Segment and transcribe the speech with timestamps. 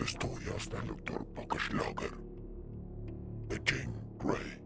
[0.00, 1.24] Estudios del Dr.
[1.34, 2.10] Pockeschlager
[3.48, 4.58] de Jane Grey.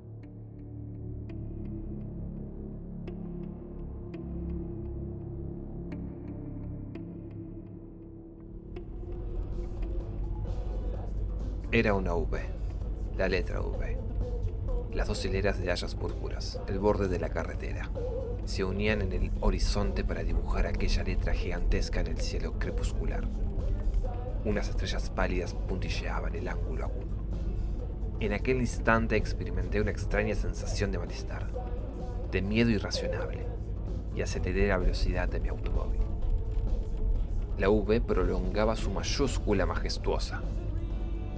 [11.72, 12.40] Era una V,
[13.18, 13.98] la letra V.
[14.94, 17.90] Las dos hileras de hayas púrpuras, el borde de la carretera,
[18.44, 23.45] se unían en el horizonte para dibujar aquella letra gigantesca en el cielo crepuscular.
[24.46, 27.16] Unas estrellas pálidas puntilleaban el ángulo agudo.
[28.20, 31.48] En aquel instante experimenté una extraña sensación de malestar,
[32.30, 33.44] de miedo irracionable,
[34.14, 36.00] y aceleré la velocidad de mi automóvil.
[37.58, 40.42] La V prolongaba su mayúscula majestuosa.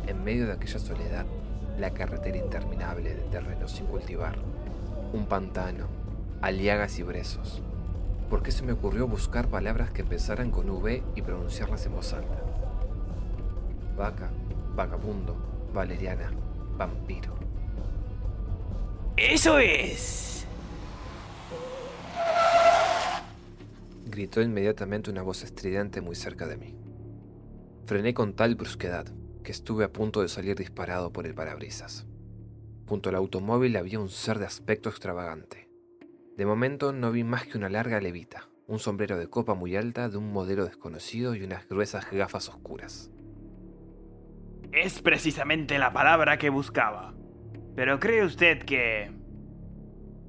[0.07, 1.25] En medio de aquella soledad,
[1.79, 4.37] la carretera interminable de terreno sin cultivar,
[5.15, 5.87] un pantano,
[6.43, 7.63] aliagas y brezos.
[8.29, 12.13] ¿Por qué se me ocurrió buscar palabras que empezaran con V y pronunciarlas en voz
[12.13, 12.48] alta?
[13.99, 14.31] Vaca,
[14.77, 15.35] vagabundo,
[15.75, 16.31] valeriana,
[16.77, 17.37] vampiro.
[19.17, 20.47] ¡Eso es!
[24.07, 26.77] Gritó inmediatamente una voz estridente muy cerca de mí.
[27.87, 29.07] Frené con tal brusquedad
[29.43, 32.07] que estuve a punto de salir disparado por el parabrisas.
[32.87, 35.69] Junto al automóvil había un ser de aspecto extravagante.
[36.37, 40.09] De momento no vi más que una larga levita, un sombrero de copa muy alta
[40.09, 43.11] de un modelo desconocido y unas gruesas gafas oscuras.
[44.73, 47.15] Es precisamente la palabra que buscaba.
[47.75, 49.11] Pero cree usted que...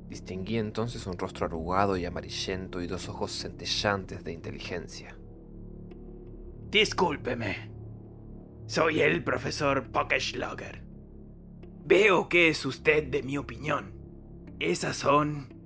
[0.08, 5.16] Distinguí entonces un rostro arrugado y amarillento y dos ojos centellantes de inteligencia.
[6.70, 7.72] Discúlpeme.
[8.66, 10.84] Soy el profesor Pockeschlager.
[11.86, 13.94] Veo que es usted de mi opinión.
[14.60, 15.59] Esas son...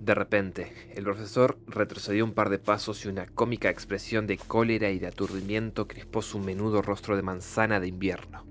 [0.00, 4.88] De repente, el profesor retrocedió un par de pasos y una cómica expresión de cólera
[4.90, 8.46] y de aturdimiento crispó su menudo rostro de manzana de invierno.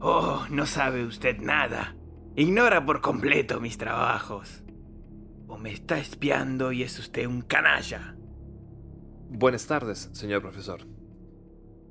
[0.00, 1.96] Oh, no sabe usted nada.
[2.34, 4.64] Ignora por completo mis trabajos.
[5.46, 8.16] O me está espiando y es usted un canalla.
[9.30, 10.80] Buenas tardes, señor profesor.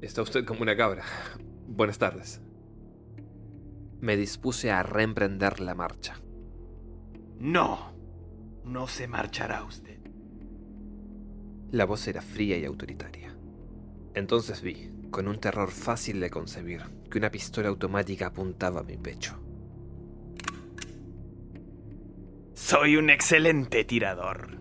[0.01, 1.03] Está usted como una cabra.
[1.67, 2.41] Buenas tardes.
[4.01, 6.19] Me dispuse a reemprender la marcha.
[7.39, 7.93] No,
[8.63, 9.99] no se marchará usted.
[11.71, 13.35] La voz era fría y autoritaria.
[14.15, 16.81] Entonces vi, con un terror fácil de concebir,
[17.11, 19.39] que una pistola automática apuntaba a mi pecho.
[22.53, 24.57] Soy un excelente tirador.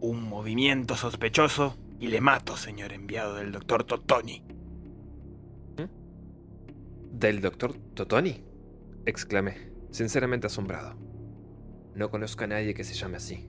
[0.00, 4.44] Un movimiento sospechoso y le mato, señor enviado del doctor Totoni.
[7.12, 8.44] ¿Del doctor Totoni?
[9.04, 11.09] exclamé, sinceramente asombrado.
[11.94, 13.48] No conozco a nadie que se llame así.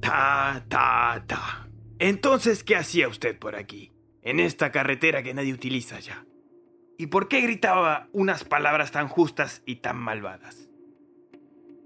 [0.00, 1.68] Ta, ta, ta.
[1.98, 3.92] Entonces, ¿qué hacía usted por aquí?
[4.22, 6.24] En esta carretera que nadie utiliza ya.
[6.96, 10.68] ¿Y por qué gritaba unas palabras tan justas y tan malvadas?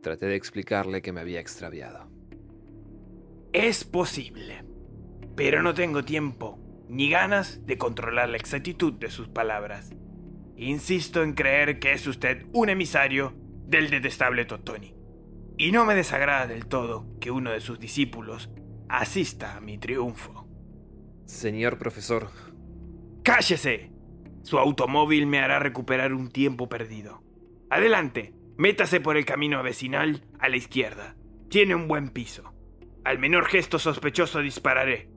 [0.02, 2.10] Traté de explicarle que me había extraviado.
[3.52, 4.64] Es posible.
[5.36, 9.92] Pero no tengo tiempo ni ganas de controlar la exactitud de sus palabras.
[10.56, 13.34] Insisto en creer que es usted un emisario
[13.72, 14.94] del detestable Totoni.
[15.56, 18.50] Y no me desagrada del todo que uno de sus discípulos
[18.88, 20.46] asista a mi triunfo.
[21.24, 22.28] Señor profesor,
[23.24, 23.90] ¡Cállese!
[24.42, 27.22] Su automóvil me hará recuperar un tiempo perdido.
[27.70, 31.16] Adelante, métase por el camino vecinal a la izquierda.
[31.48, 32.52] Tiene un buen piso.
[33.04, 35.08] Al menor gesto sospechoso dispararé.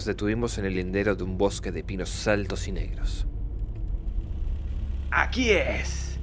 [0.00, 3.26] Nos detuvimos en el lindero de un bosque de pinos altos y negros.
[5.10, 6.18] Aquí es.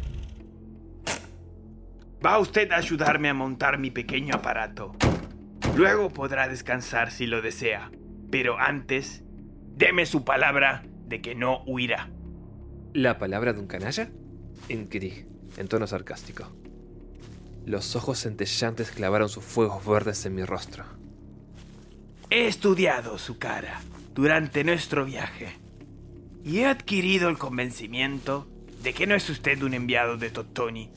[2.26, 4.96] Va usted a ayudarme a montar mi pequeño aparato.
[5.76, 7.92] Luego podrá descansar si lo desea.
[8.32, 9.22] Pero antes,
[9.76, 12.10] deme su palabra de que no huirá.
[12.94, 14.10] ¿La palabra de un canalla?
[14.70, 16.52] Inquirí, en tono sarcástico.
[17.64, 20.97] Los ojos centellantes clavaron sus fuegos verdes en mi rostro.
[22.30, 23.82] He estudiado su cara
[24.14, 25.54] durante nuestro viaje
[26.44, 28.46] y he adquirido el convencimiento
[28.84, 30.90] de que no es usted un enviado de Tottoni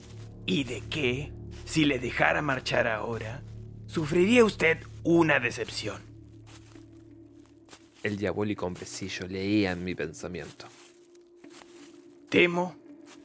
[0.44, 1.30] y de que,
[1.64, 3.42] si le dejara marchar ahora,
[3.86, 6.02] sufriría usted una decepción.
[8.02, 10.66] El diabólico hombrecillo leía en mi pensamiento.
[12.28, 12.74] Temo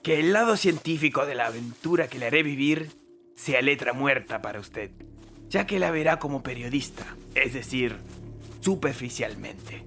[0.04, 2.92] que el lado científico de la aventura que le haré vivir
[3.36, 4.92] sea letra muerta para usted,
[5.50, 7.98] ya que la verá como periodista, es decir,
[8.62, 9.86] superficialmente.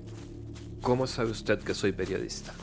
[0.81, 2.55] ¿Cómo sabe usted que soy periodista?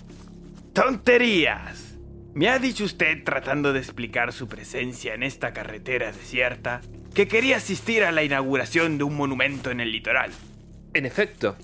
[0.74, 1.96] ¡Tonterías!
[2.34, 6.82] Me ha dicho usted, tratando de explicar su presencia en esta carretera desierta,
[7.14, 10.32] que quería asistir a la inauguración de un monumento en el litoral.
[10.94, 11.56] En efecto.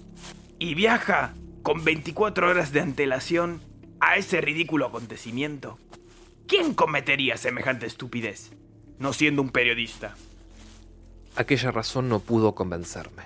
[0.60, 3.62] Y viaja con 24 horas de antelación
[4.00, 5.78] a ese ridículo acontecimiento.
[6.48, 8.52] ¿Quién cometería semejante estupidez?
[8.98, 10.16] No siendo un periodista.
[11.36, 13.24] Aquella razón no pudo convencerme.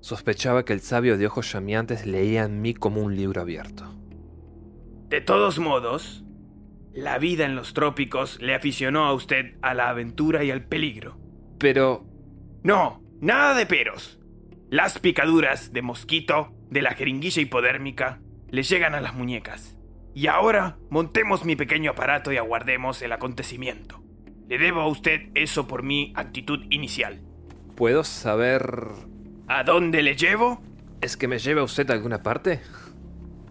[0.00, 3.84] Sospechaba que el sabio de ojos llameantes leía en mí como un libro abierto.
[5.08, 6.24] De todos modos,
[6.92, 11.18] la vida en los trópicos le aficionó a usted a la aventura y al peligro.
[11.58, 12.06] Pero...
[12.62, 14.18] No, nada de peros.
[14.70, 18.20] Las picaduras de mosquito, de la jeringuilla hipodérmica,
[18.50, 19.76] le llegan a las muñecas.
[20.14, 24.02] Y ahora montemos mi pequeño aparato y aguardemos el acontecimiento.
[24.48, 27.20] Le debo a usted eso por mi actitud inicial.
[27.76, 28.86] ¿Puedo saber...
[29.46, 30.62] ¿A dónde le llevo?
[31.02, 32.60] ¿Es que me lleva usted a alguna parte?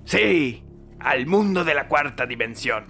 [0.05, 0.63] Sí,
[0.99, 2.85] al mundo de la cuarta dimensión.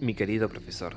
[0.00, 0.96] Mi querido profesor,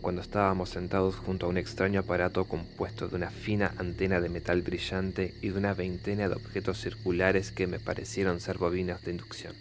[0.00, 4.62] cuando estábamos sentados junto a un extraño aparato compuesto de una fina antena de metal
[4.62, 9.54] brillante y de una veintena de objetos circulares que me parecieron ser bobinas de inducción.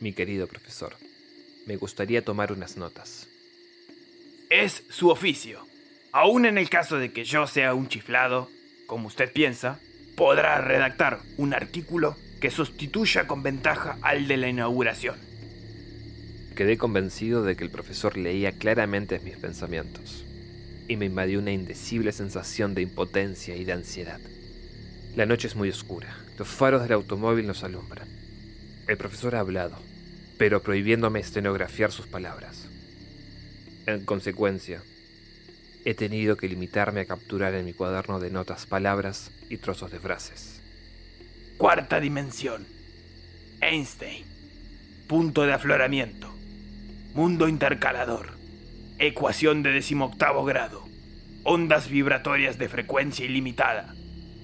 [0.00, 0.96] Mi querido profesor,
[1.66, 3.28] me gustaría tomar unas notas.
[4.50, 5.66] Es su oficio.
[6.12, 8.48] Aún en el caso de que yo sea un chiflado,
[8.86, 9.80] como usted piensa,
[10.16, 15.33] podrá redactar un artículo que sustituya con ventaja al de la inauguración.
[16.54, 20.24] Quedé convencido de que el profesor leía claramente mis pensamientos,
[20.86, 24.20] y me invadió una indecible sensación de impotencia y de ansiedad.
[25.16, 28.08] La noche es muy oscura, los faros del automóvil nos alumbran.
[28.86, 29.78] El profesor ha hablado,
[30.38, 32.68] pero prohibiéndome estenografiar sus palabras.
[33.86, 34.82] En consecuencia,
[35.84, 39.98] he tenido que limitarme a capturar en mi cuaderno de notas palabras y trozos de
[39.98, 40.60] frases.
[41.58, 42.64] Cuarta dimensión.
[43.60, 44.24] Einstein.
[45.08, 46.34] Punto de afloramiento.
[47.14, 48.32] Mundo intercalador.
[48.98, 50.82] Ecuación de decimoctavo grado.
[51.44, 53.94] Ondas vibratorias de frecuencia ilimitada.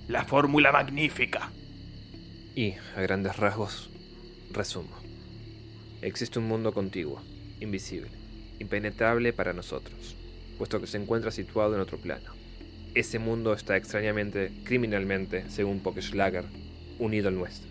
[0.06, 1.50] La fórmula magnífica.
[2.54, 3.90] Y, a grandes rasgos,
[4.52, 4.96] resumo.
[6.00, 7.20] Existe un mundo contiguo,
[7.58, 8.12] invisible,
[8.60, 10.14] impenetrable para nosotros,
[10.56, 12.30] puesto que se encuentra situado en otro plano.
[12.94, 16.44] Ese mundo está extrañamente, criminalmente, según Pokeschlager,
[17.00, 17.68] unido al nuestro.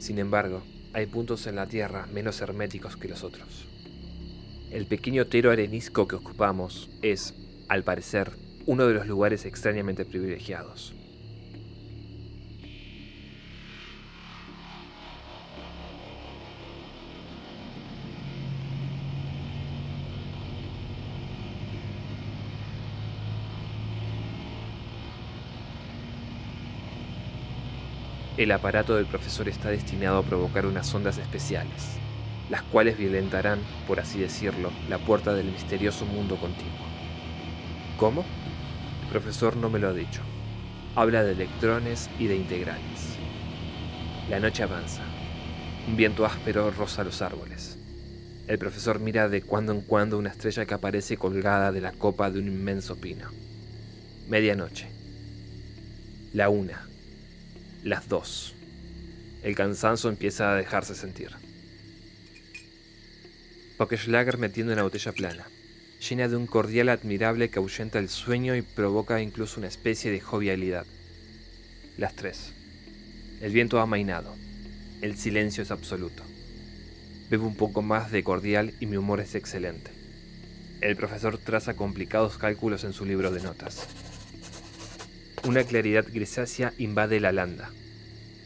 [0.00, 3.68] Sin embargo, hay puntos en la Tierra menos herméticos que los otros.
[4.70, 7.34] El pequeño tero arenisco que ocupamos es,
[7.68, 8.32] al parecer,
[8.66, 10.92] uno de los lugares extrañamente privilegiados.
[28.36, 31.98] El aparato del profesor está destinado a provocar unas ondas especiales,
[32.50, 36.86] las cuales violentarán, por así decirlo, la puerta del misterioso mundo continuo.
[37.98, 38.24] ¿Cómo?
[39.02, 40.22] El profesor no me lo ha dicho.
[40.94, 43.16] Habla de electrones y de integrales.
[44.30, 45.02] La noche avanza.
[45.88, 47.78] Un viento áspero roza los árboles.
[48.46, 52.30] El profesor mira de cuando en cuando una estrella que aparece colgada de la copa
[52.30, 53.28] de un inmenso pino.
[54.28, 54.88] Medianoche.
[56.32, 56.88] La una.
[57.82, 58.54] Las dos.
[59.42, 61.30] El cansancio empieza a dejarse sentir.
[63.76, 65.46] Pockeschlager metiendo una botella plana,
[66.08, 70.20] llena de un cordial admirable que ahuyenta el sueño y provoca incluso una especie de
[70.20, 70.86] jovialidad.
[71.98, 72.54] Las tres.
[73.42, 74.34] El viento ha amainado.
[75.02, 76.22] El silencio es absoluto.
[77.28, 79.90] Bebo un poco más de cordial y mi humor es excelente.
[80.80, 83.86] El profesor traza complicados cálculos en su libro de notas.
[85.44, 87.70] Una claridad grisácea invade la landa.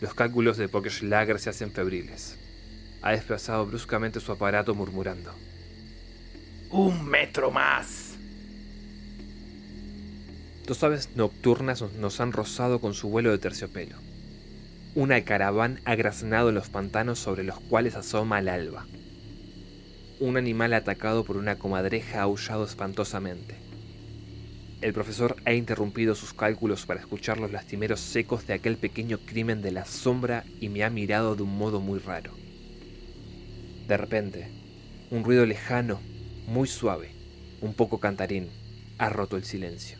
[0.00, 2.39] Los cálculos de Pockeschlager se hacen febriles.
[3.02, 5.32] Ha desplazado bruscamente su aparato murmurando.
[6.70, 8.16] Un metro más.
[10.66, 13.96] Dos aves nocturnas nos han rozado con su vuelo de terciopelo.
[14.94, 18.86] Una caraván ha graznado los pantanos sobre los cuales asoma el alba.
[20.20, 23.56] Un animal atacado por una comadreja ha aullado espantosamente.
[24.80, 29.62] El profesor ha interrumpido sus cálculos para escuchar los lastimeros secos de aquel pequeño crimen
[29.62, 32.32] de la sombra y me ha mirado de un modo muy raro.
[33.90, 34.48] De repente,
[35.10, 35.98] un ruido lejano,
[36.46, 37.10] muy suave,
[37.60, 38.48] un poco cantarín,
[38.98, 39.98] ha roto el silencio.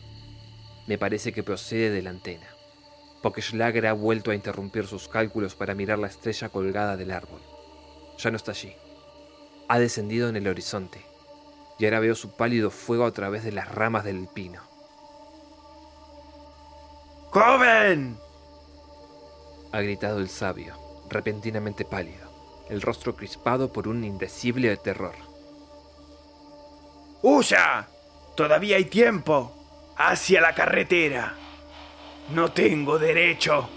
[0.87, 2.47] Me parece que procede de la antena.
[3.21, 7.41] Pockeschlager ha vuelto a interrumpir sus cálculos para mirar la estrella colgada del árbol.
[8.17, 8.71] Ya no está allí.
[9.67, 11.01] Ha descendido en el horizonte,
[11.77, 14.61] y ahora veo su pálido fuego a través de las ramas del pino.
[17.31, 18.17] ¡Joven!
[19.73, 20.77] Ha gritado el sabio,
[21.09, 22.30] repentinamente pálido
[22.71, 25.13] el rostro crispado por un indecible terror.
[27.21, 27.85] ¡Huya!
[28.33, 29.93] Todavía hay tiempo.
[29.97, 31.33] Hacia la carretera.
[32.33, 33.67] No tengo derecho.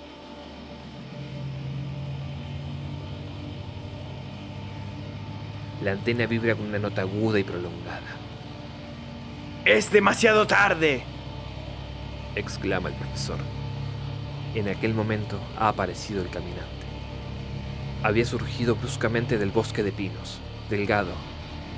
[5.83, 8.17] La antena vibra con una nota aguda y prolongada.
[9.65, 11.03] Es demasiado tarde.
[12.37, 13.39] exclama el profesor.
[14.55, 16.84] En aquel momento ha aparecido el caminante
[18.05, 21.15] había surgido bruscamente del bosque de pinos, delgado,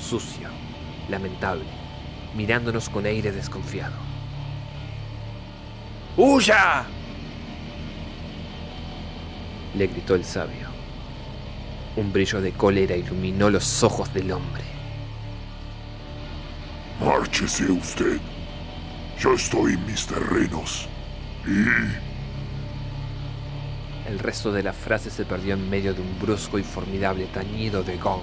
[0.01, 0.49] sucio,
[1.09, 1.65] lamentable,
[2.35, 3.95] mirándonos con aire desconfiado.
[6.17, 6.85] ¡Huya!
[9.77, 10.67] le gritó el sabio.
[11.95, 14.65] Un brillo de cólera iluminó los ojos del hombre.
[17.01, 18.19] Márchese usted.
[19.21, 20.89] Yo estoy en mis terrenos.
[21.47, 22.06] Y
[24.09, 27.83] el resto de la frase se perdió en medio de un brusco y formidable tañido
[27.83, 28.23] de gong.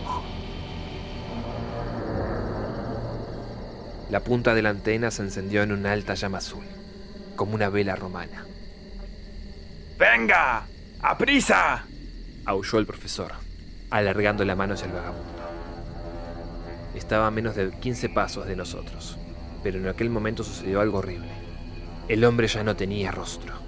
[4.09, 6.63] La punta de la antena se encendió en una alta llama azul,
[7.35, 8.45] como una vela romana.
[9.97, 10.65] ¡Venga!
[11.01, 11.85] ¡A prisa!
[12.45, 13.31] aulló el profesor,
[13.89, 15.33] alargando la mano hacia el vagabundo.
[16.95, 19.17] Estaba a menos de 15 pasos de nosotros,
[19.63, 21.29] pero en aquel momento sucedió algo horrible.
[22.07, 23.62] El hombre ya no tenía rostro.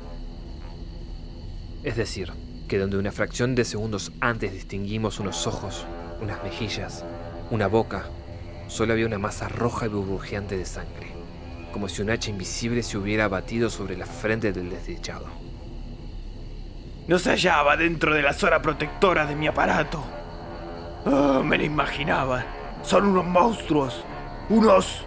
[1.85, 2.33] Es decir,
[2.67, 5.85] que donde una fracción de segundos antes distinguimos unos ojos,
[6.19, 7.05] unas mejillas,
[7.51, 8.05] una boca,
[8.67, 11.11] solo había una masa roja y burbujeante de sangre,
[11.71, 15.27] como si un hacha invisible se hubiera batido sobre la frente del desdichado.
[17.07, 20.03] No se hallaba dentro de la zona protectora de mi aparato.
[21.05, 22.45] Oh, me lo imaginaba.
[22.81, 24.03] Son unos monstruos.
[24.49, 25.05] Unos...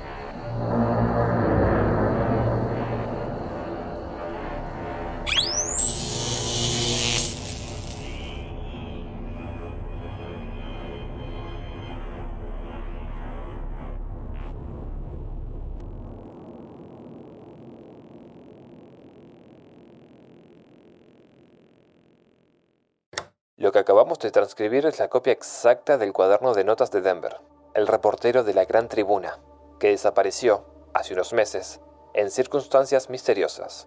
[24.08, 27.42] acabamos de transcribir es la copia exacta del cuaderno de notas de Denver,
[27.74, 29.38] el reportero de la Gran Tribuna,
[29.78, 31.82] que desapareció, hace unos meses,
[32.14, 33.86] en circunstancias misteriosas.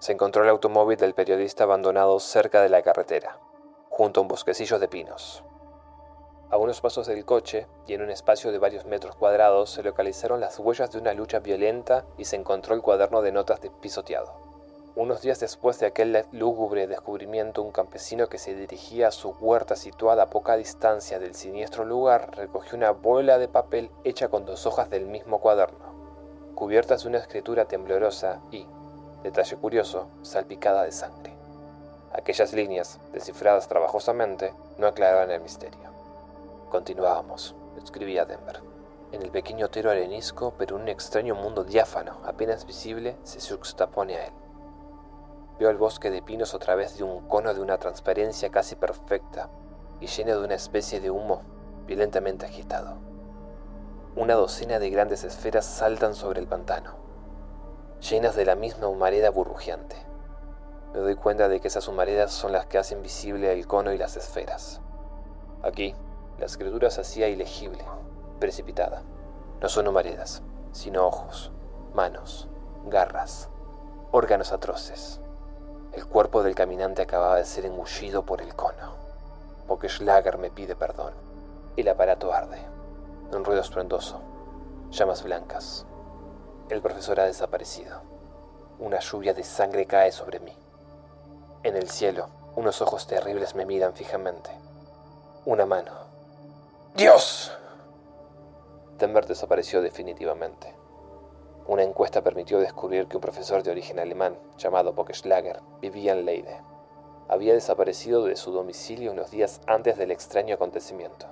[0.00, 3.38] Se encontró el automóvil del periodista abandonado cerca de la carretera,
[3.88, 5.44] junto a un bosquecillo de pinos.
[6.50, 10.40] A unos pasos del coche y en un espacio de varios metros cuadrados se localizaron
[10.40, 14.51] las huellas de una lucha violenta y se encontró el cuaderno de notas de pisoteado.
[14.94, 19.74] Unos días después de aquel lúgubre descubrimiento, un campesino que se dirigía a su huerta
[19.74, 24.66] situada a poca distancia del siniestro lugar recogió una bola de papel hecha con dos
[24.66, 28.66] hojas del mismo cuaderno, cubiertas de una escritura temblorosa y,
[29.22, 31.32] detalle curioso, salpicada de sangre.
[32.12, 35.88] Aquellas líneas, descifradas trabajosamente, no aclaraban el misterio.
[36.68, 38.60] Continuábamos, escribía Denver.
[39.12, 44.26] En el pequeño otero arenisco, pero un extraño mundo diáfano, apenas visible, se juxtapone a
[44.26, 44.41] él.
[45.62, 49.48] Vio el bosque de pinos a través de un cono de una transparencia casi perfecta
[50.00, 51.42] y lleno de una especie de humo
[51.86, 52.96] violentamente agitado.
[54.16, 56.96] Una docena de grandes esferas saltan sobre el pantano,
[58.00, 59.94] llenas de la misma humareda burbujeante.
[60.94, 63.98] Me doy cuenta de que esas humaredas son las que hacen visible el cono y
[63.98, 64.80] las esferas.
[65.62, 65.94] Aquí,
[66.40, 67.84] la escritura se hacía ilegible,
[68.40, 69.04] precipitada.
[69.60, 70.42] No son humaredas,
[70.72, 71.52] sino ojos,
[71.94, 72.48] manos,
[72.86, 73.48] garras,
[74.10, 75.21] órganos atroces.
[76.12, 78.96] Cuerpo del caminante acababa de ser engullido por el cono.
[79.88, 81.14] Schlager me pide perdón.
[81.74, 82.58] El aparato arde.
[83.32, 84.20] Un ruido estruendoso.
[84.90, 85.86] Llamas blancas.
[86.68, 88.02] El profesor ha desaparecido.
[88.78, 90.54] Una lluvia de sangre cae sobre mí.
[91.62, 94.50] En el cielo, unos ojos terribles me miran fijamente.
[95.46, 95.92] Una mano.
[96.94, 97.56] ¡Dios!
[98.98, 100.81] Denver desapareció definitivamente.
[101.66, 106.60] Una encuesta permitió descubrir que un profesor de origen alemán, llamado Schlager, vivía en Leide.
[107.28, 111.26] Había desaparecido de su domicilio unos días antes del extraño acontecimiento.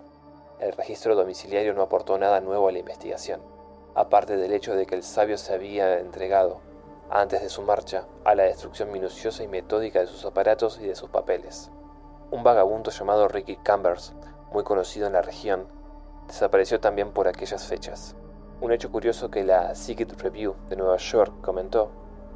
[0.60, 3.40] El registro domiciliario no aportó nada nuevo a la investigación,
[3.96, 6.60] aparte del hecho de que el sabio se había entregado,
[7.10, 10.94] antes de su marcha, a la destrucción minuciosa y metódica de sus aparatos y de
[10.94, 11.72] sus papeles.
[12.30, 14.14] Un vagabundo llamado Ricky Cambers,
[14.52, 15.66] muy conocido en la región,
[16.28, 18.14] desapareció también por aquellas fechas.
[18.60, 21.90] Un hecho curioso que la Secret Review de Nueva York comentó,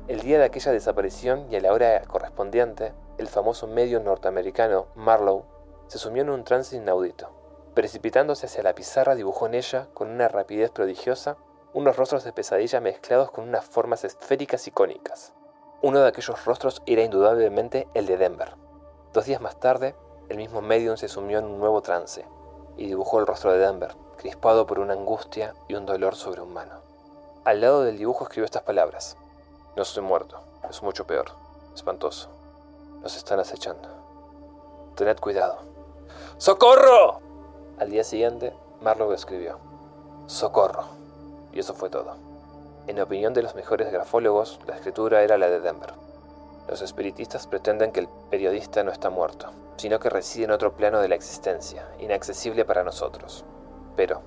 [0.09, 5.45] el día de aquella desaparición y a la hora correspondiente, el famoso medio norteamericano Marlowe
[5.87, 7.31] se sumió en un trance inaudito.
[7.75, 11.37] Precipitándose hacia la pizarra, dibujó en ella, con una rapidez prodigiosa,
[11.75, 15.35] unos rostros de pesadilla mezclados con unas formas esféricas y cónicas.
[15.83, 18.54] Uno de aquellos rostros era indudablemente el de Denver.
[19.12, 19.95] Dos días más tarde,
[20.31, 22.25] el mismo medium se sumió en un nuevo trance
[22.78, 26.75] y dibujó el rostro de Denver, crispado por una angustia y un dolor sobrehumano.
[27.44, 29.16] Al lado del dibujo escribió estas palabras.
[29.76, 31.27] No estoy muerto, es mucho peor,
[31.74, 32.29] espantoso.
[33.03, 33.88] Nos están acechando.
[34.94, 35.59] Tened cuidado.
[36.38, 37.20] ¡Socorro!
[37.79, 39.59] Al día siguiente, Marlowe escribió,
[40.27, 40.85] Socorro.
[41.53, 42.16] Y eso fue todo.
[42.87, 45.94] En opinión de los mejores grafólogos, la escritura era la de Denver.
[46.68, 51.00] Los espiritistas pretenden que el periodista no está muerto, sino que reside en otro plano
[51.00, 53.44] de la existencia, inaccesible para nosotros.
[53.96, 54.22] Pero,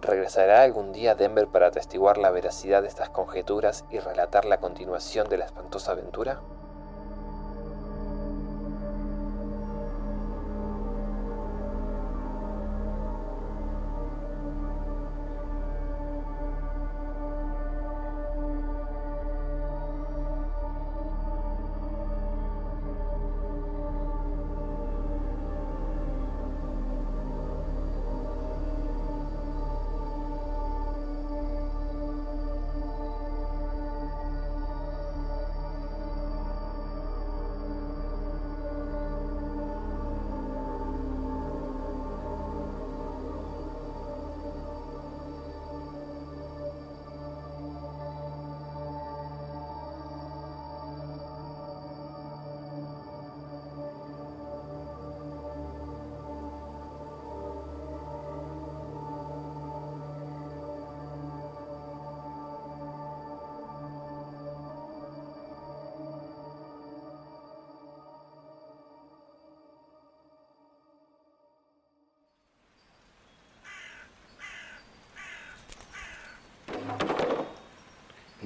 [0.00, 5.28] ¿regresará algún día Denver para atestiguar la veracidad de estas conjeturas y relatar la continuación
[5.28, 6.40] de la espantosa aventura?